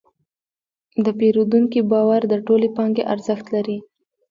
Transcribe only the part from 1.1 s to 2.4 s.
پیرودونکي باور د